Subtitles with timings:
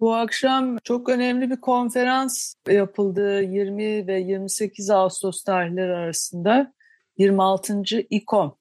[0.00, 6.72] Bu akşam çok önemli bir konferans yapıldı 20 ve 28 Ağustos tarihleri arasında.
[7.16, 7.82] 26.
[8.10, 8.56] İKOM,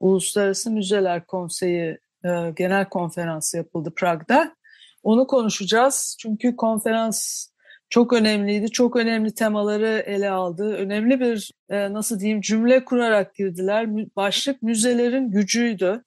[0.00, 4.56] Uluslararası Müzeler Konseyi e, Genel Konferansı yapıldı Prag'da.
[5.02, 7.46] Onu konuşacağız çünkü konferans
[7.90, 8.70] çok önemliydi.
[8.70, 10.74] Çok önemli temaları ele aldı.
[10.74, 14.16] Önemli bir e, nasıl diyeyim cümle kurarak girdiler.
[14.16, 16.04] Başlık müzelerin gücüydü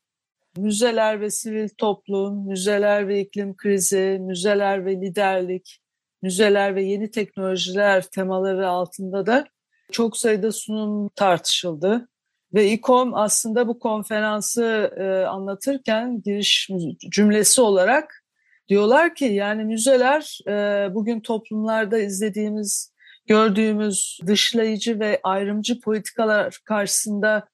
[0.58, 5.80] müzeler ve sivil toplum, müzeler ve iklim krizi, müzeler ve liderlik,
[6.22, 9.46] müzeler ve yeni teknolojiler temaları altında da
[9.92, 12.08] çok sayıda sunum tartışıldı.
[12.54, 16.70] Ve İKOM aslında bu konferansı e, anlatırken giriş
[17.12, 18.24] cümlesi olarak
[18.68, 20.54] diyorlar ki yani müzeler e,
[20.94, 22.94] bugün toplumlarda izlediğimiz,
[23.28, 27.48] gördüğümüz dışlayıcı ve ayrımcı politikalar karşısında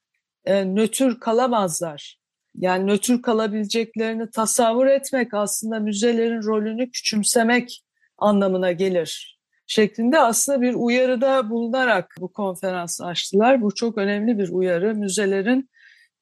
[0.45, 2.18] e, nötr kalamazlar.
[2.59, 7.83] Yani nötr kalabileceklerini tasavvur etmek aslında müzelerin rolünü küçümsemek
[8.17, 13.61] anlamına gelir şeklinde aslında bir uyarıda bulunarak bu konferans açtılar.
[13.61, 14.95] Bu çok önemli bir uyarı.
[14.95, 15.69] Müzelerin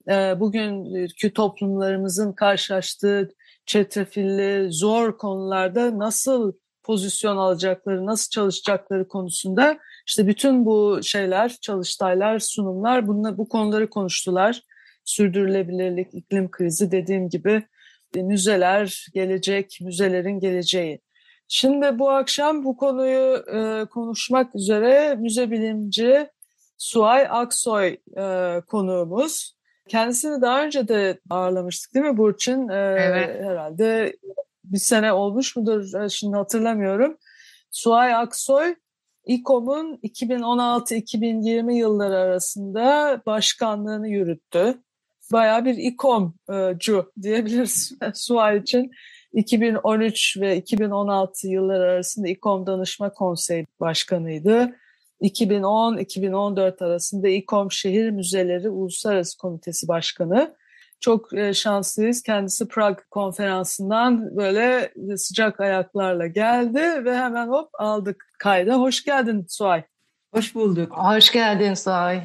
[0.09, 3.29] e, bugünkü toplumlarımızın karşılaştığı
[3.65, 9.77] çetrefilli, zor konularda nasıl pozisyon alacakları, nasıl çalışacakları konusunda
[10.07, 14.61] işte bütün bu şeyler, çalıştaylar, sunumlar bununla, bu konuları konuştular
[15.07, 17.63] sürdürülebilirlik, iklim krizi dediğim gibi
[18.15, 21.01] e, müzeler, gelecek, müzelerin geleceği.
[21.47, 26.29] Şimdi bu akşam bu konuyu e, konuşmak üzere müze bilimci
[26.77, 29.57] Suay Aksoy e, konuğumuz.
[29.87, 32.69] Kendisini daha önce de ağırlamıştık değil mi Burçin?
[32.69, 33.43] E, evet.
[33.43, 34.17] Herhalde
[34.63, 37.17] bir sene olmuş mudur e, şimdi hatırlamıyorum.
[37.71, 38.75] Suay Aksoy
[39.25, 44.83] İKOM'un 2016-2020 yılları arasında başkanlığını yürüttü
[45.31, 48.91] bayağı bir ikoncu diyebiliriz Suay için.
[49.33, 54.75] 2013 ve 2016 yılları arasında İKOM Danışma Konseyi Başkanıydı.
[55.21, 60.55] 2010-2014 arasında İKOM Şehir Müzeleri Uluslararası Komitesi Başkanı.
[60.99, 62.23] Çok e, şanslıyız.
[62.23, 68.75] Kendisi Prag konferansından böyle sıcak ayaklarla geldi ve hemen hop aldık kayda.
[68.75, 69.83] Hoş geldin Suay.
[70.33, 70.91] Hoş bulduk.
[70.91, 72.21] Hoş geldin Suay.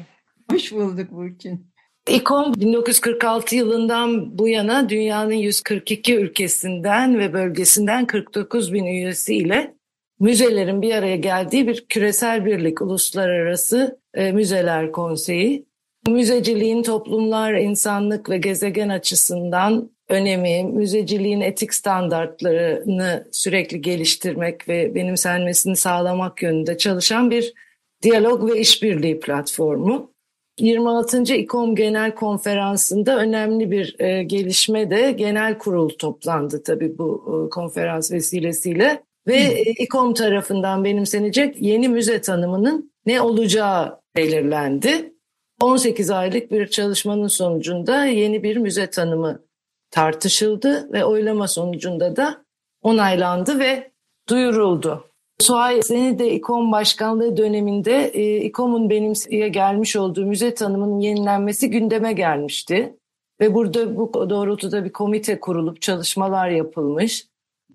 [0.51, 1.72] Hoş bulduk Burçin.
[2.09, 9.75] İKOM 1946 yılından bu yana dünyanın 142 ülkesinden ve bölgesinden 49 bin üyesiyle
[10.19, 15.65] müzelerin bir araya geldiği bir küresel birlik, uluslararası e, müzeler konseyi.
[16.07, 26.43] Müzeciliğin toplumlar, insanlık ve gezegen açısından önemi, müzeciliğin etik standartlarını sürekli geliştirmek ve benimsenmesini sağlamak
[26.43, 27.53] yönünde çalışan bir
[28.01, 30.12] diyalog ve işbirliği platformu.
[30.59, 31.33] 26.
[31.33, 38.11] İKOM Genel Konferansı'nda önemli bir e, gelişme de genel kurul toplandı tabii bu e, konferans
[38.11, 39.03] vesilesiyle.
[39.27, 45.13] Ve e, İKOM tarafından benimsenecek yeni müze tanımının ne olacağı belirlendi.
[45.61, 49.43] 18 aylık bir çalışmanın sonucunda yeni bir müze tanımı
[49.91, 52.45] tartışıldı ve oylama sonucunda da
[52.81, 53.91] onaylandı ve
[54.29, 55.12] duyuruldu.
[55.43, 62.13] Suay seni de İKOM başkanlığı döneminde e, İKOM'un benimseye gelmiş olduğu müze tanımının yenilenmesi gündeme
[62.13, 62.97] gelmişti.
[63.41, 67.27] Ve burada bu doğrultuda bir komite kurulup çalışmalar yapılmış.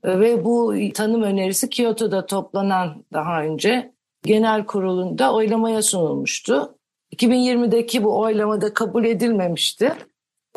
[0.04, 3.92] E, ve bu tanım önerisi Kyoto'da toplanan daha önce
[4.22, 6.74] genel kurulunda oylamaya sunulmuştu.
[7.16, 9.92] 2020'deki bu oylamada kabul edilmemişti.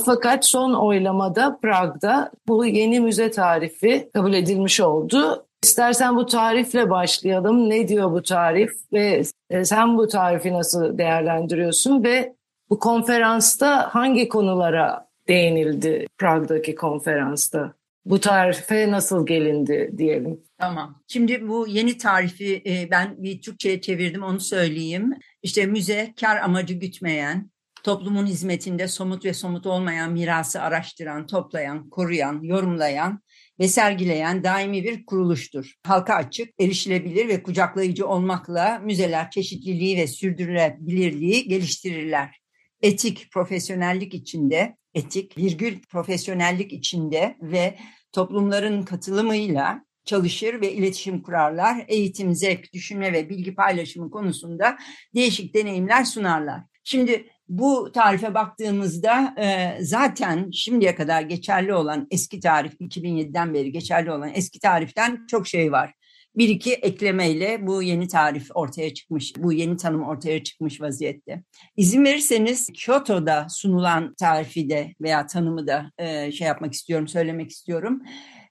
[0.05, 7.69] Fakat son oylamada Prag'da bu yeni müze tarifi kabul edilmiş oldu İstersen bu tarifle başlayalım.
[7.69, 12.35] Ne diyor bu tarif ve e, sen bu tarifi nasıl değerlendiriyorsun ve
[12.69, 17.73] bu konferansta hangi konulara değinildi Prag'daki konferansta?
[18.05, 20.41] Bu tarife nasıl gelindi diyelim.
[20.57, 21.01] Tamam.
[21.07, 25.13] Şimdi bu yeni tarifi e, ben bir Türkçe'ye çevirdim onu söyleyeyim.
[25.43, 27.51] İşte müze kar amacı gütmeyen,
[27.83, 33.21] toplumun hizmetinde somut ve somut olmayan mirası araştıran, toplayan, koruyan, yorumlayan
[33.59, 35.73] ve sergileyen daimi bir kuruluştur.
[35.83, 42.41] Halka açık, erişilebilir ve kucaklayıcı olmakla müzeler çeşitliliği ve sürdürülebilirliği geliştirirler.
[42.81, 47.77] Etik, profesyonellik içinde, etik, virgül profesyonellik içinde ve
[48.11, 51.85] toplumların katılımıyla çalışır ve iletişim kurarlar.
[51.87, 54.77] Eğitim, zevk, düşünme ve bilgi paylaşımı konusunda
[55.15, 56.61] değişik deneyimler sunarlar.
[56.83, 64.11] Şimdi bu tarife baktığımızda e, zaten şimdiye kadar geçerli olan eski tarif 2007'den beri geçerli
[64.11, 65.93] olan eski tariften çok şey var.
[66.35, 71.43] Bir iki eklemeyle bu yeni tarif ortaya çıkmış, bu yeni tanım ortaya çıkmış vaziyette.
[71.77, 78.01] İzin verirseniz Kyoto'da sunulan tarifi de veya tanımı da e, şey yapmak istiyorum, söylemek istiyorum.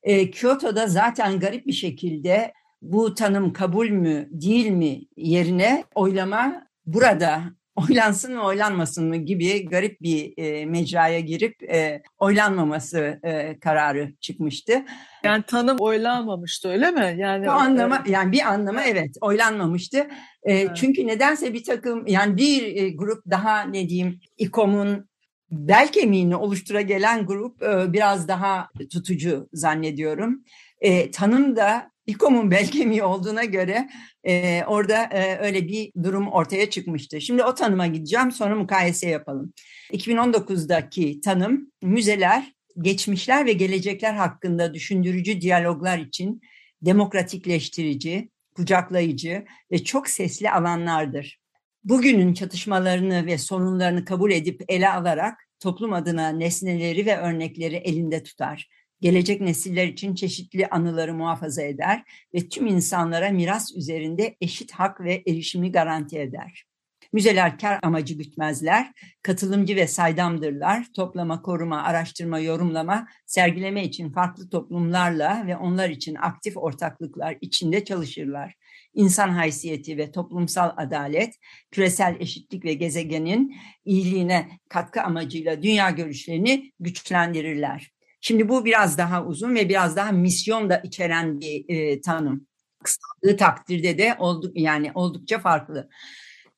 [0.02, 2.52] E, Kyoto'da zaten garip bir şekilde
[2.82, 7.42] bu tanım kabul mü değil mi yerine oylama burada
[7.76, 14.84] oylansın mı oylanmasın mı gibi garip bir e, mecraya girip e, oylanmaması e, kararı çıkmıştı.
[15.24, 17.14] Yani tanım oylanmamıştı öyle mi?
[17.18, 19.98] Yani Bu anlama yani bir anlama evet oylanmamıştı.
[20.42, 20.76] E, evet.
[20.76, 25.10] Çünkü nedense bir takım yani bir e, grup daha ne diyeyim İKOM'un
[25.50, 30.44] bel kemiğini oluştura gelen grup e, biraz daha tutucu zannediyorum.
[30.80, 33.88] E, tanım da İKOM'un bel kemiği olduğuna göre
[34.24, 37.20] e, orada e, öyle bir durum ortaya çıkmıştı.
[37.20, 39.52] Şimdi o tanıma gideceğim sonra mukayese yapalım.
[39.92, 46.40] 2019'daki tanım müzeler, geçmişler ve gelecekler hakkında düşündürücü diyaloglar için
[46.82, 51.40] demokratikleştirici, kucaklayıcı ve çok sesli alanlardır.
[51.84, 58.68] Bugünün çatışmalarını ve sorunlarını kabul edip ele alarak toplum adına nesneleri ve örnekleri elinde tutar
[59.00, 62.02] gelecek nesiller için çeşitli anıları muhafaza eder
[62.34, 66.64] ve tüm insanlara miras üzerinde eşit hak ve erişimi garanti eder.
[67.12, 68.92] Müzeler kar amacı gütmezler,
[69.22, 76.56] katılımcı ve saydamdırlar, toplama, koruma, araştırma, yorumlama, sergileme için farklı toplumlarla ve onlar için aktif
[76.56, 78.54] ortaklıklar içinde çalışırlar.
[78.94, 81.34] İnsan haysiyeti ve toplumsal adalet,
[81.70, 87.90] küresel eşitlik ve gezegenin iyiliğine katkı amacıyla dünya görüşlerini güçlendirirler.
[88.20, 92.46] Şimdi bu biraz daha uzun ve biraz daha misyon da içeren bir e, tanım.
[92.84, 95.88] Kısaldığı takdirde de olduk yani oldukça farklı.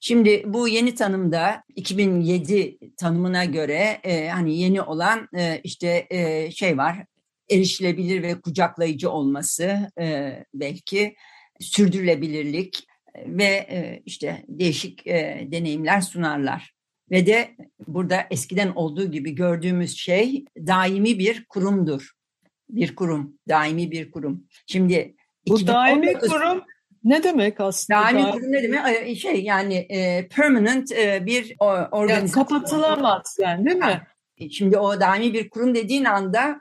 [0.01, 6.79] Şimdi bu yeni tanımda 2007 tanımına göre e, hani yeni olan e, işte e, şey
[6.79, 7.05] var
[7.53, 11.17] erişilebilir ve kucaklayıcı olması e, belki
[11.61, 12.87] sürdürülebilirlik
[13.27, 16.72] ve e, işte değişik e, deneyimler sunarlar.
[17.13, 17.57] Ve de
[17.87, 22.11] burada eskiden olduğu gibi gördüğümüz şey daimi bir kurumdur.
[22.71, 24.47] Bir kurum, daimi bir kurum.
[24.67, 25.15] Şimdi
[25.49, 26.65] bu 2019, daimi kurum
[27.05, 28.01] ne demek aslında?
[28.01, 29.19] Daimi kurum ne demek?
[29.19, 32.09] Şey yani e, permanent e, bir organizasyon.
[32.09, 34.03] Yani kapatılamaz yani değil mi?
[34.51, 36.61] Şimdi o daimi bir kurum dediğin anda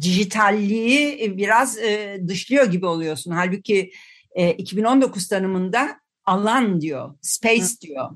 [0.00, 3.30] dijitalliği biraz e, dışlıyor gibi oluyorsun.
[3.30, 3.90] Halbuki
[4.34, 7.80] e, 2019 tanımında alan diyor, space Hı.
[7.80, 8.10] diyor.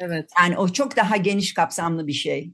[0.00, 0.30] Evet.
[0.40, 2.52] Yani o çok daha geniş kapsamlı bir şey.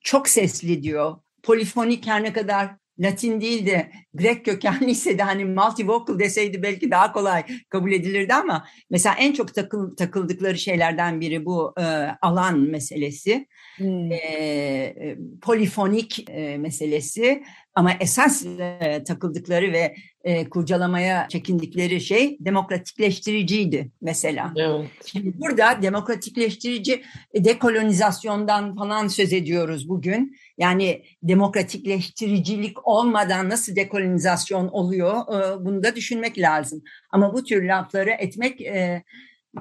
[0.00, 1.16] Çok sesli diyor.
[1.42, 7.12] Polifonik her ne kadar Latin değil de Grek kökenliyse de hani multivocal deseydi belki daha
[7.12, 11.82] kolay kabul edilirdi ama mesela en çok takıl, takıldıkları şeylerden biri bu e,
[12.22, 13.46] alan meselesi.
[13.76, 14.12] Hmm.
[14.12, 17.42] E, polifonik e, meselesi
[17.74, 19.94] ama esas e, takıldıkları ve
[20.24, 24.52] e, kurcalamaya çekindikleri şey demokratikleştiriciydi mesela.
[24.56, 24.86] Evet.
[25.06, 27.02] Şimdi burada demokratikleştirici
[27.32, 30.36] e, dekolonizasyondan falan söz ediyoruz bugün.
[30.58, 36.82] Yani demokratikleştiricilik olmadan nasıl dekolonizasyon oluyor e, bunu da düşünmek lazım.
[37.10, 39.02] Ama bu tür lafları etmek e,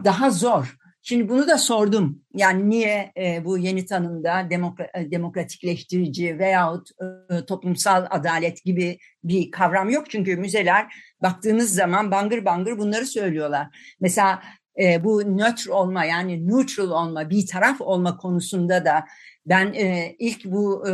[0.04, 0.78] daha zor.
[1.02, 2.22] Şimdi bunu da sordum.
[2.34, 6.90] Yani niye e, bu yeni tanımda demokra e, demokratikleştirici veyahut
[7.32, 10.10] e, toplumsal adalet gibi bir kavram yok.
[10.10, 13.68] Çünkü müzeler baktığınız zaman bangır bangır bunları söylüyorlar.
[14.00, 14.42] Mesela
[14.80, 19.06] e, bu nötr olma yani neutral olma, bir taraf olma konusunda da
[19.46, 20.94] ben e, ilk bu e,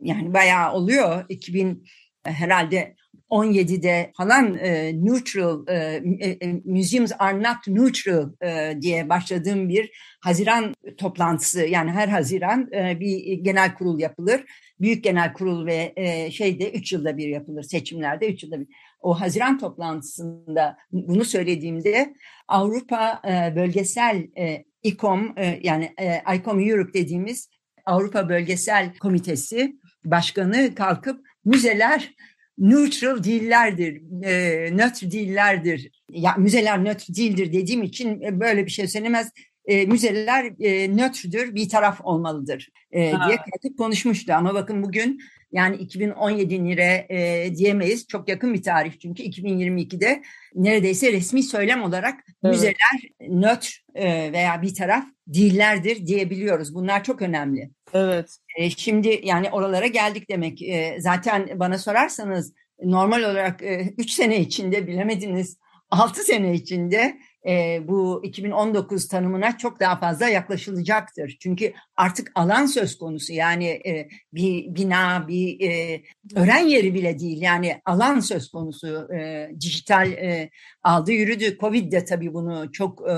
[0.00, 1.84] yani bayağı oluyor 2000
[2.24, 2.96] herhalde
[3.30, 9.90] 17'de falan e, neutral, e, e, e, museums are not neutral e, diye başladığım bir
[10.20, 14.44] Haziran toplantısı yani her Haziran e, bir genel kurul yapılır.
[14.80, 18.66] Büyük genel kurul ve e, şeyde üç yılda bir yapılır seçimlerde üç yılda bir.
[19.00, 22.14] O Haziran toplantısında bunu söylediğimde
[22.48, 27.48] Avrupa e, bölgesel e, İKOM e, yani e, ICOM Europe dediğimiz
[27.86, 32.14] Avrupa Bölgesel Komitesi başkanı kalkıp müzeler
[32.58, 35.90] neutral değillerdir, e, nötr değillerdir.
[36.10, 39.30] Ya müzeler nötr değildir dediğim için e, böyle bir şey söylemez.
[39.66, 44.32] E, müzeler e, nötrdür, bir taraf olmalıdır e, diye kalkıp konuşmuştu.
[44.32, 45.20] Ama bakın bugün
[45.52, 48.06] yani 2017 lira e, diyemeyiz.
[48.08, 50.22] Çok yakın bir tarih çünkü 2022'de
[50.54, 52.54] neredeyse resmi söylem olarak evet.
[52.54, 56.74] müzeler nötr e, veya bir taraf değillerdir diyebiliyoruz.
[56.74, 57.70] Bunlar çok önemli.
[57.92, 58.38] Evet.
[58.56, 60.62] E, şimdi yani oralara geldik demek.
[60.62, 63.62] E, zaten bana sorarsanız normal olarak
[63.98, 65.58] 3 sene içinde bilemediniz
[65.90, 71.36] 6 sene içinde e, bu 2019 tanımına çok daha fazla yaklaşılacaktır.
[71.40, 76.02] Çünkü artık alan söz konusu yani e, bir bina, bir e,
[76.36, 79.08] öğren yeri bile değil yani alan söz konusu.
[79.14, 80.50] E, dijital e,
[80.82, 81.58] aldı yürüdü.
[81.58, 83.14] Covid de tabii bunu çok e,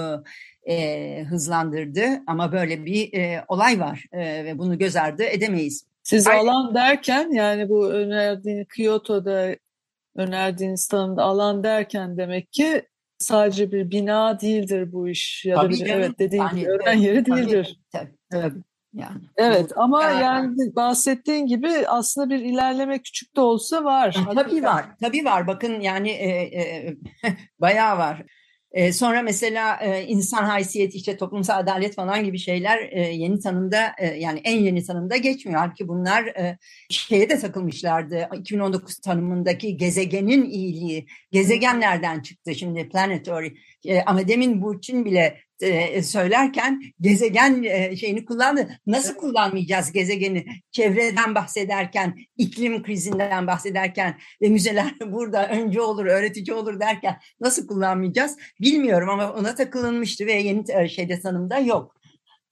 [0.73, 5.87] e, hızlandırdı ama böyle bir e, olay var e, ve bunu göz ardı edemeyiz.
[6.03, 6.41] Siz Aynen.
[6.41, 9.57] alan derken yani bu önerdiğiniz Kyoto'da
[10.17, 12.83] önerdiğiniz tanımda alan derken demek ki
[13.19, 15.93] sadece bir bina değildir bu iş ya tabii da bir canım.
[15.93, 17.81] evet dediğim yani, gibi öğren yeri değildir.
[17.93, 18.53] Tabii, tabii, evet.
[18.93, 19.21] Yani.
[19.37, 24.17] Evet ama yani, yani bahsettiğin gibi aslında bir ilerleme küçük de olsa var.
[24.35, 24.85] Tabii var.
[25.01, 25.47] Tabii var.
[25.47, 26.29] Bakın yani e,
[26.61, 26.97] e,
[27.61, 28.23] bayağı var.
[28.73, 33.93] E, sonra mesela e, insan haysiyeti işte toplumsal adalet falan gibi şeyler e, yeni tanımda
[33.99, 35.61] e, yani en yeni tanımda geçmiyor.
[35.61, 36.35] Halbuki bunlar
[36.91, 38.29] şeye de takılmışlardı.
[38.39, 41.07] 2019 tanımındaki gezegenin iyiliği.
[41.33, 43.55] Gezegen nereden çıktı şimdi planetary?
[43.85, 48.69] E, ama demin Burçin bile e, söylerken gezegen e, şeyini kullandı.
[48.87, 50.47] Nasıl kullanmayacağız gezegeni?
[50.71, 58.37] Çevreden bahsederken, iklim krizinden bahsederken ve müzeler burada önce olur, öğretici olur derken nasıl kullanmayacağız?
[58.61, 61.99] Bilmiyorum ama ona takılınmıştı ve yeni e, şeyde tanımda yok.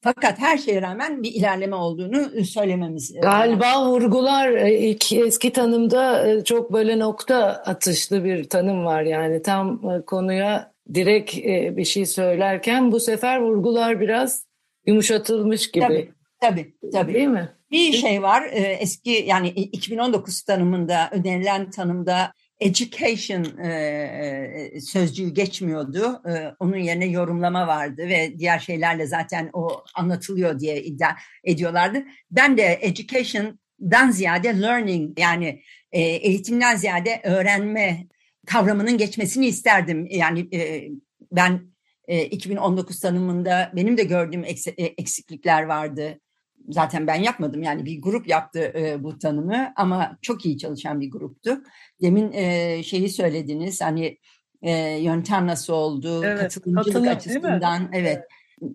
[0.01, 3.15] Fakat her şeye rağmen bir ilerleme olduğunu söylememiz.
[3.23, 10.76] Galiba vurgular ilk eski tanımda çok böyle nokta atışlı bir tanım var yani tam konuya
[10.95, 14.47] direkt e, bir şey söylerken bu sefer vurgular biraz
[14.87, 15.85] yumuşatılmış gibi.
[15.85, 16.75] Tabii, tabii.
[16.93, 17.15] tabii.
[17.15, 17.53] Değil mi?
[17.71, 26.23] Bir şey var e, eski yani 2019 tanımında önerilen tanımda education e, sözcüğü geçmiyordu.
[26.59, 31.11] onun yerine yorumlama vardı ve diğer şeylerle zaten o anlatılıyor diye iddia
[31.45, 32.03] ediyorlardı.
[32.31, 35.63] Ben de education'dan ziyade learning yani
[35.93, 38.07] eğitimden ziyade öğrenme
[38.47, 40.07] kavramının geçmesini isterdim.
[40.11, 40.89] Yani e,
[41.33, 41.61] ben
[42.09, 46.21] e, 2019 tanımında benim de gördüğüm e, eksiklikler vardı.
[46.69, 51.11] Zaten ben yapmadım yani bir grup yaptı e, bu tanımı ama çok iyi çalışan bir
[51.11, 51.63] gruptu.
[52.03, 54.19] Demin e, şeyi söylediniz hani
[54.63, 58.25] e, yöntem nasıl oldu, evet, katılımcılık katılım, açısından evet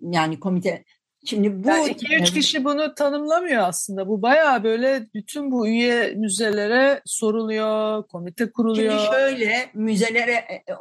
[0.02, 0.84] yani komite
[1.24, 4.08] Şimdi bu yani iki üç kişi bunu tanımlamıyor aslında.
[4.08, 8.98] Bu bayağı böyle bütün bu üye müzelere soruluyor, komite kuruluyor.
[8.98, 10.74] Şimdi şöyle müzelere e, e,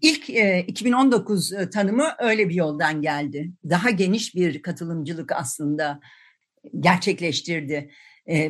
[0.00, 0.28] ilk
[0.68, 3.50] 2019 e, tanımı öyle bir yoldan geldi.
[3.70, 6.00] Daha geniş bir katılımcılık aslında
[6.80, 7.90] gerçekleştirdi.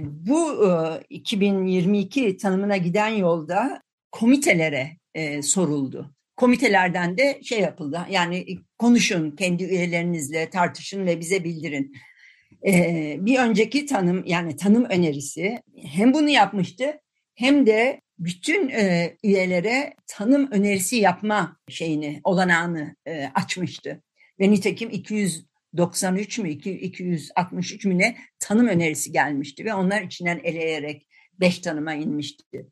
[0.02, 0.64] Bu
[1.10, 4.96] 2022 tanımına giden yolda komitelere
[5.42, 8.00] soruldu komitelerden de şey yapıldı.
[8.10, 8.46] Yani
[8.78, 11.92] konuşun kendi üyelerinizle tartışın ve bize bildirin.
[12.66, 17.00] Ee, bir önceki tanım yani tanım önerisi hem bunu yapmıştı
[17.34, 24.02] hem de bütün e, üyelere tanım önerisi yapma şeyini olanağını e, açmıştı.
[24.40, 31.06] Ve nitekim 293 mü 263 mü ne tanım önerisi gelmişti ve onlar içinden eleyerek
[31.40, 32.66] beş tanıma inmişti.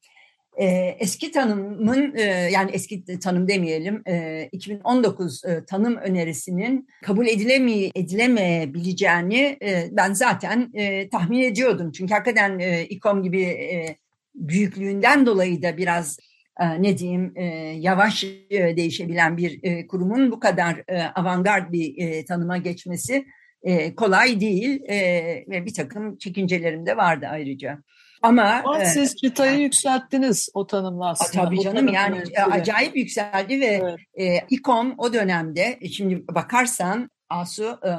[0.61, 0.67] E,
[0.99, 2.23] eski tanımın e,
[2.53, 10.71] yani eski tanım demeyelim e, 2019 e, tanım önerisinin kabul edileme, edilemeyebileceğini e, ben zaten
[10.75, 11.93] e, tahmin ediyordum.
[11.93, 13.97] Çünkü hakikaten e, İKOM gibi e,
[14.35, 16.19] büyüklüğünden dolayı da biraz
[16.61, 17.45] e, ne diyeyim e,
[17.79, 23.27] yavaş e, değişebilen bir e, kurumun bu kadar e, avantgard bir e, tanıma geçmesi
[23.63, 24.97] e, kolay değil e,
[25.49, 27.83] ve bir takım çekincelerim de vardı ayrıca.
[28.23, 31.45] Ama, Ama e, siz çıtayı yükselttiniz o tanımla aslında.
[31.45, 33.83] Tabii canım yani e, acayip yükseldi ve
[34.17, 34.43] evet.
[34.43, 37.91] e, İKOM o dönemde e, şimdi bakarsan Asu e,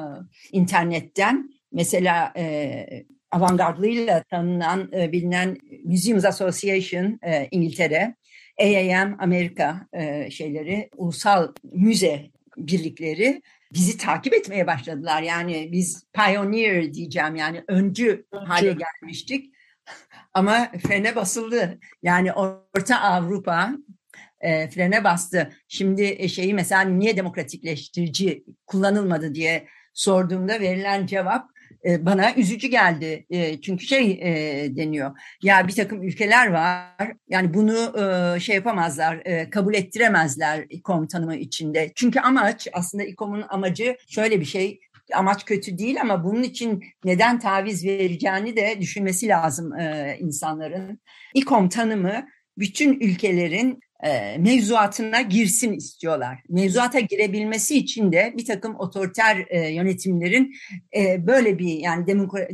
[0.51, 2.85] internetten mesela e,
[3.31, 8.15] avantgardlığıyla tanınan e, bilinen Museums Association e, İngiltere,
[8.59, 13.41] AAM Amerika e, şeyleri ulusal müze birlikleri
[13.73, 15.21] bizi takip etmeye başladılar.
[15.21, 18.45] Yani biz pioneer diyeceğim yani öncü, öncü.
[18.47, 19.53] hale gelmiştik.
[20.33, 21.79] Ama frene basıldı.
[22.03, 23.71] Yani Orta Avrupa
[24.41, 25.51] e, frene bastı.
[25.67, 31.49] Şimdi e, şeyi mesela niye demokratikleştirici kullanılmadı diye sorduğumda verilen cevap
[31.85, 33.25] e, bana üzücü geldi.
[33.29, 35.19] E, çünkü şey e, deniyor.
[35.41, 37.13] Ya bir takım ülkeler var.
[37.29, 41.91] Yani bunu e, şey yapamazlar, e, kabul ettiremezler İKOM tanımı içinde.
[41.95, 44.79] Çünkü amaç aslında İKOM'un amacı şöyle bir şey
[45.13, 50.99] amaç kötü değil ama bunun için neden taviz vereceğini de düşünmesi lazım e, insanların.
[51.33, 56.39] İKOM tanımı bütün ülkelerin e, mevzuatına girsin istiyorlar.
[56.49, 60.53] Mevzuata girebilmesi için de bir takım otoriter e, yönetimlerin
[60.97, 62.07] e, böyle bir yani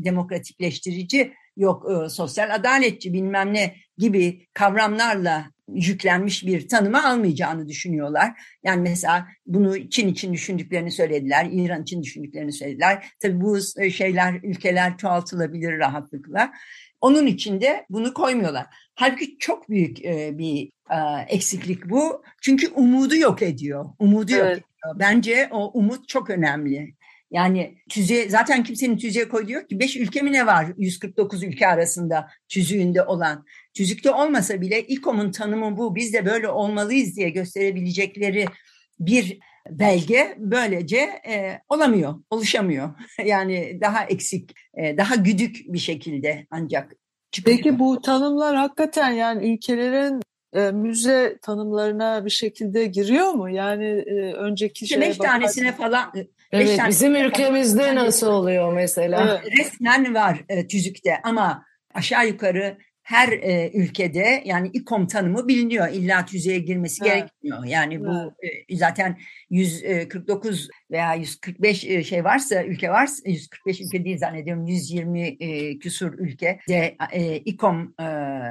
[0.05, 8.31] demokratikleştirici yok e, sosyal adaletçi bilmem ne gibi kavramlarla yüklenmiş bir tanıma almayacağını düşünüyorlar.
[8.63, 13.05] Yani mesela bunu Çin için düşündüklerini söylediler, İran için düşündüklerini söylediler.
[13.19, 13.59] Tabii bu
[13.91, 16.51] şeyler, ülkeler çoğaltılabilir rahatlıkla.
[17.01, 18.65] Onun için de bunu koymuyorlar.
[18.95, 22.23] Halbuki çok büyük e, bir e, eksiklik bu.
[22.41, 23.85] Çünkü umudu yok ediyor.
[23.99, 24.41] Umudu evet.
[24.41, 24.99] yok ediyor.
[24.99, 26.95] Bence o umut çok önemli.
[27.33, 29.79] Yani tüzüğe zaten kimsenin tüzüğe koyduğu yok ki.
[29.79, 33.45] Beş ülke mi ne var 149 ülke arasında tüzüğünde olan.
[33.73, 35.95] Tüzükte olmasa bile İKOM'un tanımı bu.
[35.95, 38.45] Biz de böyle olmalıyız diye gösterebilecekleri
[38.99, 40.97] bir belge böylece
[41.27, 42.89] e, olamıyor, oluşamıyor.
[43.25, 46.91] yani daha eksik, e, daha güdük bir şekilde ancak
[47.31, 47.57] çıkıyor.
[47.57, 50.21] Peki bu tanımlar hakikaten yani ülkelerin
[50.53, 53.49] e, müze tanımlarına bir şekilde giriyor mu?
[53.49, 56.13] Yani e, önceki şeye beş tanesine falan
[56.53, 59.41] Evet, bizim ülkemizde nasıl oluyor mesela?
[59.43, 59.59] Evet.
[59.59, 65.89] Resmen var e, tüzükte ama aşağı yukarı her e, ülkede yani İKOM tanımı biliniyor.
[65.89, 67.13] İlla tüzüğe girmesi evet.
[67.13, 67.65] gerekmiyor.
[67.65, 68.33] Yani bu
[68.69, 69.17] e, zaten
[69.49, 76.13] 149 veya 145 e, şey varsa ülke varsa 145 ülke değil zannediyorum 120 e, küsur
[76.19, 78.05] ülke de e, İKOM e,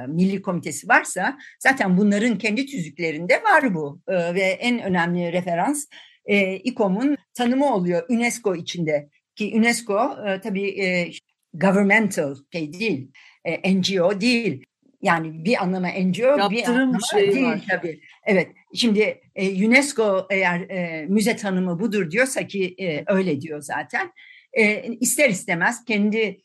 [0.07, 4.01] Milli Komitesi varsa zaten bunların kendi tüzüklerinde var bu.
[4.07, 5.87] E, ve en önemli referans
[6.25, 9.09] e, İKOM'un tanımı oluyor UNESCO içinde.
[9.35, 11.11] Ki UNESCO e, tabii e,
[11.53, 13.11] governmental şey değil,
[13.45, 14.65] e, NGO değil.
[15.01, 17.65] Yani bir anlama NGO Yaptırım bir anlama şey değil var.
[17.69, 17.99] tabii.
[18.25, 24.11] Evet, şimdi e, UNESCO eğer e, müze tanımı budur diyorsa ki e, öyle diyor zaten.
[24.53, 26.41] E, ister istemez kendi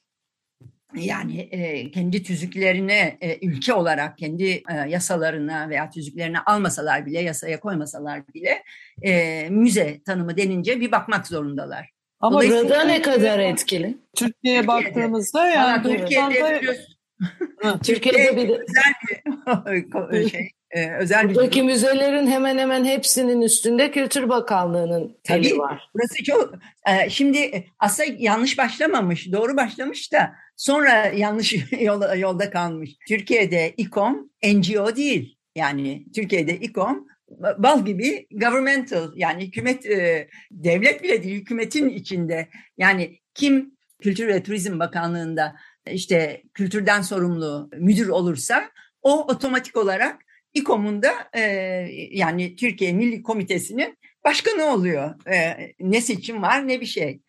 [1.00, 7.60] yani e, kendi tüzüklerine e, ülke olarak kendi e, yasalarına veya tüzüklerine almasalar bile yasaya
[7.60, 8.62] koymasalar bile
[9.02, 11.90] e, müze tanımı denince bir bakmak zorundalar.
[12.20, 13.98] Ama burada ne kadar etkili?
[14.16, 16.60] Türkiye'ye baktığımızda yani Türkiye'de
[17.82, 18.92] Türkiye'de bir özel
[20.12, 20.50] bir şey.
[20.70, 25.90] Ee, özel Buradaki bir müzelerin hemen hemen hepsinin üstünde Kültür Bakanlığı'nın teli var.
[25.94, 26.54] Burası çok.
[26.86, 32.90] E, şimdi aslında yanlış başlamamış, doğru başlamış da sonra yanlış yolda, yolda kalmış.
[33.08, 35.36] Türkiye'de İKOM NGO değil.
[35.54, 37.06] Yani Türkiye'de İKOM
[37.58, 44.42] bal gibi governmental yani hükümet e, devlet bile değil hükümetin içinde yani kim Kültür ve
[44.42, 45.56] Turizm Bakanlığı'nda
[45.90, 48.70] işte kültürden sorumlu müdür olursa
[49.02, 50.20] o otomatik olarak
[50.54, 51.42] İKOM'un da e,
[52.10, 55.26] yani Türkiye Milli Komitesi'nin başkanı oluyor.
[55.32, 57.20] E, ne seçim var ne bir şey.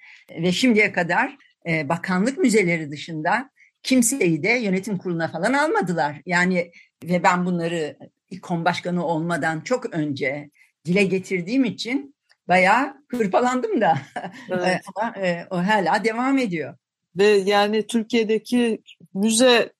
[0.42, 3.50] Ve şimdiye kadar e, bakanlık müzeleri dışında
[3.84, 6.22] kimseyi de yönetim kuruluna falan almadılar.
[6.26, 6.72] Yani
[7.04, 7.98] ve ben bunları
[8.30, 10.50] İKOM başkanı olmadan çok önce
[10.86, 12.16] dile getirdiğim için
[12.48, 13.98] bayağı hırpalandım da.
[14.50, 14.82] Evet.
[14.96, 16.78] Ama e, o hala devam ediyor.
[17.18, 18.82] Ve yani Türkiye'deki
[19.14, 19.74] müze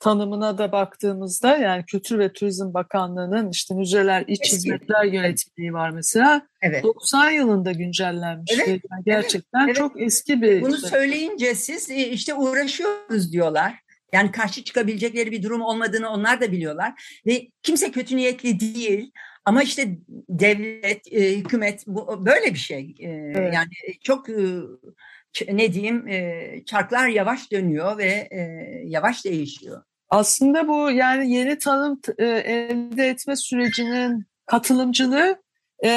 [0.00, 6.46] tanımına da baktığımızda yani Kültür ve Turizm Bakanlığı'nın işte müzeler iç hizmetler yönetmeliği var mesela.
[6.62, 6.84] Evet.
[6.84, 8.52] 90 yılında güncellenmiş.
[8.54, 8.68] Evet.
[8.68, 9.76] Yani gerçekten evet.
[9.76, 10.62] çok eski bir...
[10.62, 13.74] Bunu söyleyince siz e, işte uğraşıyoruz diyorlar.
[14.12, 17.20] Yani karşı çıkabilecekleri bir durum olmadığını onlar da biliyorlar.
[17.26, 19.12] Ve kimse kötü niyetli değil.
[19.44, 22.94] Ama işte devlet, e, hükümet bu, böyle bir şey.
[22.98, 23.54] E, evet.
[23.54, 28.38] Yani çok e, ne diyeyim e, çarklar yavaş dönüyor ve e,
[28.84, 29.82] yavaş değişiyor.
[30.10, 35.42] Aslında bu yani yeni tanım e, elde etme sürecinin katılımcılığı
[35.84, 35.90] e,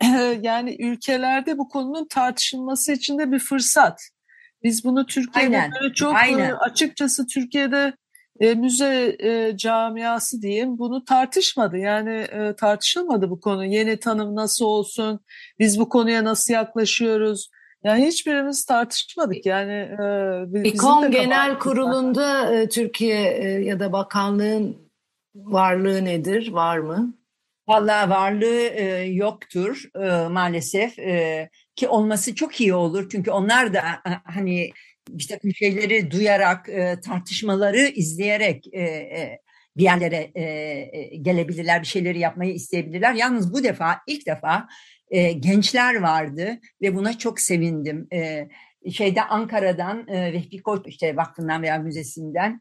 [0.42, 4.00] yani ülkelerde bu konunun tartışılması için de bir fırsat.
[4.62, 5.72] Biz bunu Türkiye'de Aynen.
[5.82, 6.52] böyle çok Aynen.
[6.52, 7.92] açıkçası Türkiye'de
[8.40, 11.78] e, müze e, camiası diyeyim bunu tartışmadı.
[11.78, 13.64] Yani e, tartışılmadı bu konu.
[13.64, 15.20] Yeni tanım nasıl olsun?
[15.58, 17.50] Biz bu konuya nasıl yaklaşıyoruz?
[17.84, 19.72] Yani hiçbirimiz tartışmadık yani.
[20.54, 24.76] E, İKOM Genel Kurulu'nda e, Türkiye e, ya da bakanlığın
[25.34, 26.52] varlığı nedir?
[26.52, 27.14] Var mı?
[27.68, 33.80] Vallahi varlığı e, yoktur e, maalesef e, ki olması çok iyi olur çünkü onlar da
[33.80, 34.70] e, hani
[35.08, 39.40] bir takım şeyleri duyarak e, tartışmaları izleyerek e, e,
[39.76, 43.14] bir yerlere e, e gelebilirler bir şeyleri yapmayı isteyebilirler.
[43.14, 44.68] Yalnız bu defa ilk defa
[45.10, 48.08] e, gençler vardı ve buna çok sevindim.
[48.12, 48.48] E,
[48.92, 52.60] şeyde Ankara'dan e, Vehbi Koç işte vakfından veya müzesinden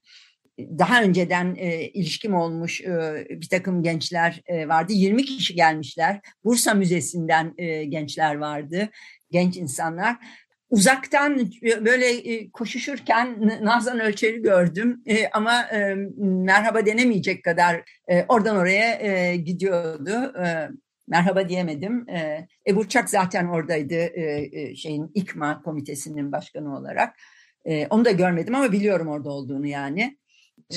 [0.60, 4.93] daha önceden e, ilişkim olmuş e, bir takım gençler e, vardı.
[4.93, 6.19] 20 kişi gelmişler.
[6.43, 8.89] Bursa Müzesi'nden e, gençler vardı.
[9.31, 10.15] Genç insanlar.
[10.69, 15.65] Uzaktan böyle koşuşurken Nazan Ölçer'i gördüm ama
[16.17, 17.81] merhaba denemeyecek kadar
[18.27, 20.33] oradan oraya gidiyordu.
[21.08, 22.10] E, merhaba diyemedim.
[22.10, 27.15] E, Ebu Çak zaten oradaydı e, e, şeyin İKMA komitesinin başkanı olarak.
[27.65, 30.17] E, onu da görmedim ama biliyorum orada olduğunu yani.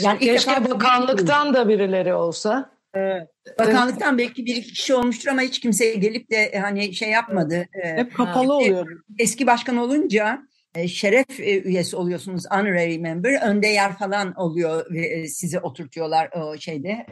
[0.03, 2.71] Yani Keşke bakanlıktan da birileri olsa.
[2.95, 3.29] Evet.
[3.59, 7.69] Bakanlıktan belki bir iki kişi olmuştur ama hiç kimse gelip de e, hani şey yapmadı.
[7.83, 8.87] E, Hep kapalı oluyor.
[9.19, 10.39] Eski başkan olunca
[10.75, 17.07] e, şeref üyesi oluyorsunuz honorary member önde yer falan oluyor ve sizi oturtuyorlar o şeyde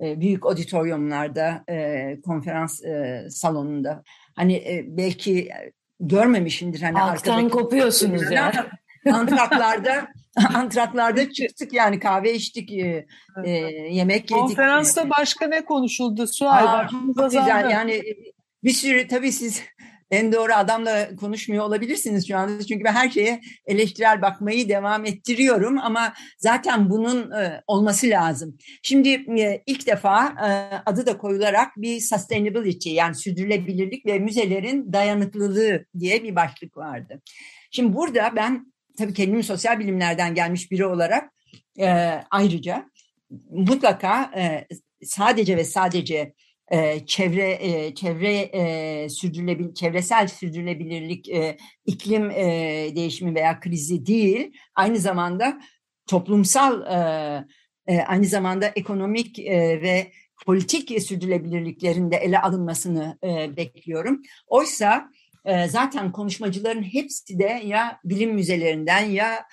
[0.00, 1.64] büyük auditoriumlarda
[2.24, 2.82] konferans
[3.30, 4.02] salonunda.
[4.36, 5.48] Hani belki
[6.00, 8.70] görmemişindir hani alttan kopuyorsunuz ya.
[9.12, 10.08] antraklarda
[10.54, 13.06] antraklarda çıktık yani kahve içtik e,
[13.44, 13.50] e,
[13.90, 14.34] yemek yedik.
[14.34, 16.64] Konferansta başka ne konuşuldu Suay?
[16.64, 16.88] Aa,
[17.24, 18.02] güzel yani
[18.64, 19.62] bir sürü tabii siz
[20.10, 22.64] en doğru adamla konuşmuyor olabilirsiniz şu anda.
[22.64, 28.56] Çünkü ben her şeye eleştirel bakmayı devam ettiriyorum ama zaten bunun e, olması lazım.
[28.82, 29.08] Şimdi
[29.40, 30.48] e, ilk defa e,
[30.86, 37.22] adı da koyularak bir sustainability yani sürdürülebilirlik ve müzelerin dayanıklılığı diye bir başlık vardı.
[37.70, 41.30] Şimdi burada ben tabii kendimi sosyal bilimlerden gelmiş biri olarak
[42.30, 42.90] ayrıca
[43.50, 44.30] mutlaka
[45.02, 46.34] sadece ve sadece
[46.70, 51.56] e, çevre e, çevre e, sürdürülebil çevresel sürdürülebilirlik e,
[51.86, 52.46] iklim e,
[52.96, 55.60] değişimi veya krizi değil aynı zamanda
[56.06, 57.44] toplumsal e,
[57.86, 60.12] e, aynı zamanda ekonomik e, ve
[60.46, 64.22] politik sürdürülebilirliklerin de ele alınmasını e, bekliyorum.
[64.46, 65.10] Oysa
[65.44, 69.46] e, zaten konuşmacıların hepsi de ya bilim müzelerinden ya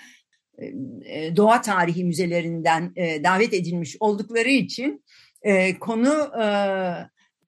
[1.05, 5.03] e, doğa tarihi müzelerinden e, davet edilmiş oldukları için
[5.47, 6.45] e, konu e,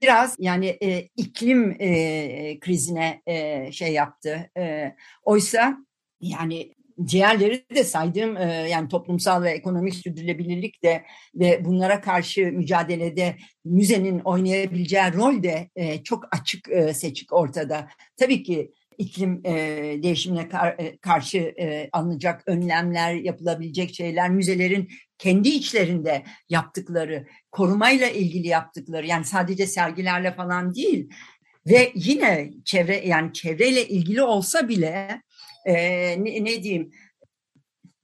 [0.02, 4.50] biraz yani e, iklim e, krizine e, şey yaptı.
[4.58, 5.78] E, oysa
[6.22, 6.74] yani
[7.08, 11.04] diğerleri de saydığım e, yani toplumsal ve ekonomik sürdürülebilirlik de
[11.36, 13.36] ve bunlara karşı mücadelede
[13.66, 17.88] müzenin oynayabileceği rol de e, çok açık e, seçik ortada.
[18.18, 19.54] Tabii ki iklim e,
[20.04, 28.48] değişimine kar, e, karşı e, alınacak önlemler, yapılabilecek şeyler, müzelerin kendi içlerinde yaptıkları, korumayla ilgili
[28.48, 31.10] yaptıkları, yani sadece sergilerle falan değil
[31.68, 35.22] ve yine çevre yani çevreyle ilgili olsa bile
[35.66, 35.74] e,
[36.24, 36.92] ne, ne diyeyim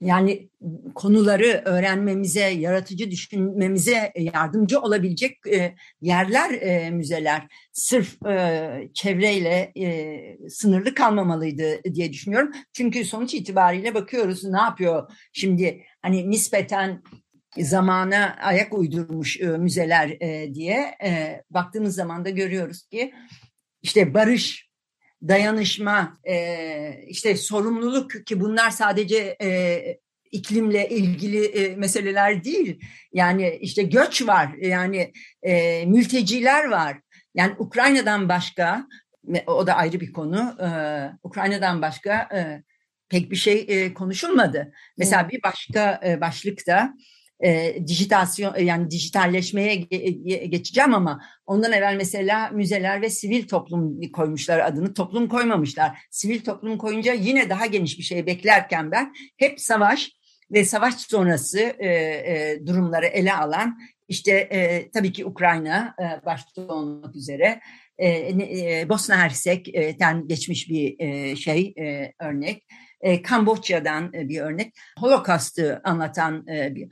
[0.06, 0.50] yani
[0.96, 7.48] konuları öğrenmemize, yaratıcı düşünmemize yardımcı olabilecek e, yerler e, müzeler.
[7.74, 9.74] Sırf e, çevreyle
[10.50, 12.52] sınırlı kalmamalıydı diye düşünüyorum.
[12.74, 17.04] Çünkü sonuç itibariyle bakıyoruz ne yapıyor şimdi hani nispeten
[17.58, 20.20] zamana ayak uydurmuş müzeler
[20.54, 20.98] diye
[21.50, 23.13] baktığımız zaman da görüyoruz ki
[23.82, 24.70] işte barış
[25.28, 29.82] dayanışma, e, işte sorumluluk ki bunlar sadece e,
[30.32, 32.80] iklimle ilgili e, meseleler değil.
[33.14, 36.98] Yani işte göç var, yani e, mülteciler var.
[37.36, 38.88] Yani Ukrayna'dan başka,
[39.48, 40.68] o da ayrı bir konu, e,
[41.24, 42.64] Ukrayna'dan başka e,
[43.10, 44.74] pek bir şey e, konuşulmadı.
[44.98, 46.94] Mesela bir başka e, başlıkta
[47.43, 54.60] e, dijitasyon yani dijitalleşmeye ge- geçeceğim ama ondan evvel mesela müzeler ve sivil toplum koymuşlar
[54.60, 56.00] adını toplum koymamışlar.
[56.12, 60.12] Sivil toplum koyunca yine daha geniş bir şey beklerken ben hep savaş
[60.52, 66.62] ve savaş sonrası e, e, durumları ele alan işte e, tabii ki Ukrayna e, başta
[66.62, 67.60] olmak üzere
[67.98, 72.63] e, e, Bosna Hersek'ten geçmiş bir e, şey e, örnek.
[73.02, 74.74] E, Kamboçya'dan e, bir örnek.
[75.00, 76.91] Holocaust'ı anlatan e, bir e, e,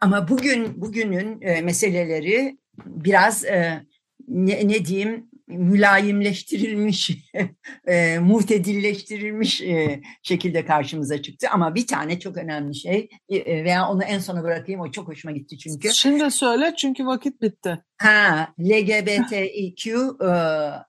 [0.00, 3.82] ama bugün bugünün e, meseleleri biraz e,
[4.28, 7.10] ne, ne diyeyim mülayimleştirilmiş,
[7.86, 11.48] e, muhtedilleştirilmiş e, şekilde karşımıza çıktı.
[11.50, 15.32] Ama bir tane çok önemli şey e, veya onu en sona bırakayım o çok hoşuma
[15.32, 15.92] gitti çünkü.
[15.92, 17.78] Şimdi söyle çünkü vakit bitti.
[17.98, 20.16] Ha, LGBTIQ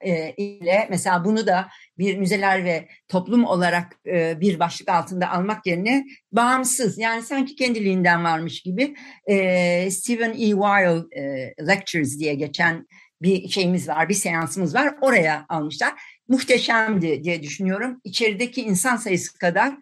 [0.02, 1.68] e, e, ile mesela bunu da
[1.98, 8.24] bir müzeler ve toplum olarak e, bir başlık altında almak yerine bağımsız yani sanki kendiliğinden
[8.24, 8.96] varmış gibi
[9.30, 10.50] e, Stephen E.
[10.50, 12.88] Weil e, Lectures diye geçen
[13.22, 14.96] bir şeyimiz var, bir seansımız var.
[15.02, 15.94] Oraya almışlar.
[16.28, 18.02] Muhteşemdi diye düşünüyorum.
[18.04, 19.74] İçerideki insan sayısı kadar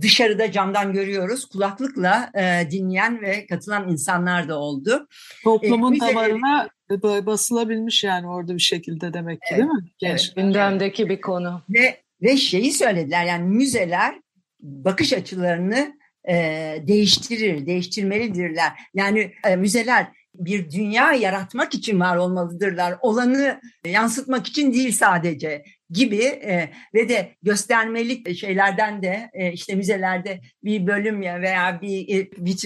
[0.00, 1.44] dışarıda camdan görüyoruz.
[1.48, 5.08] Kulaklıkla e, dinleyen ve katılan insanlar da oldu.
[5.44, 6.68] Toplumun e, damarına
[7.26, 9.90] basılabilmiş yani orada bir şekilde demek ki evet, değil mi?
[9.98, 10.36] Genç evet.
[10.36, 11.62] gündemdeki bir konu.
[11.68, 14.14] Ve ve şeyi söylediler yani müzeler
[14.60, 15.96] bakış açılarını
[16.28, 16.34] e,
[16.86, 18.72] değiştirir, değiştirmelidirler.
[18.94, 22.94] Yani e, müzeler bir dünya yaratmak için var olmalıdırlar.
[23.00, 25.64] Olanı yansıtmak için değil sadece.
[25.92, 32.20] gibi e, ve de göstermelik şeylerden de e, işte müzelerde bir bölüm ya veya bir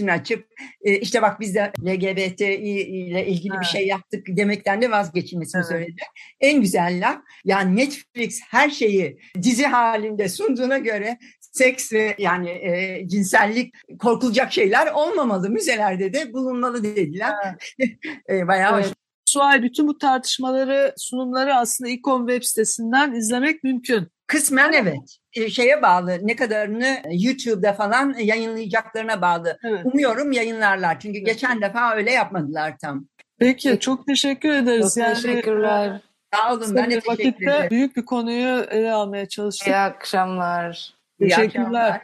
[0.07, 0.46] e, açıp
[0.85, 3.61] e, işte bak biz de LGBTİ ile ilgili Ha.
[3.61, 5.68] bir şey yaptık demekten de vazgeçilmesini Evet.
[5.68, 6.02] söyledi.
[6.40, 11.18] En güzel laf yani Netflix her şeyi dizi halinde sunduğuna göre
[11.57, 15.51] seks ve yani e, cinsellik korkulacak şeyler olmamalı.
[15.51, 17.35] Müzelerde de bulunmalı dediler.
[18.31, 18.92] e, bayağı Evet.
[19.29, 24.09] Suay bütün bu tartışmaları, sunumları aslında İKOM web sitesinden izlemek mümkün.
[24.27, 25.19] Kısmen evet.
[25.33, 29.59] E, şeye bağlı ne kadarını YouTube'da falan yayınlayacaklarına bağlı.
[29.64, 29.81] Evet.
[29.85, 31.01] Umuyorum yayınlarlar.
[31.01, 33.07] Çünkü geçen defa öyle yapmadılar tam.
[33.38, 34.95] Peki çok teşekkür ederiz.
[34.95, 36.01] Çok teşekkürler.
[36.35, 37.71] Sağ olun ben de teşekkür vakitte ederim.
[37.71, 39.69] büyük bir konuyu ele almaya çalıştık.
[39.69, 40.95] İyi akşamlar.
[41.20, 41.44] İyi Teşekkürler.
[41.64, 42.02] akşamlar.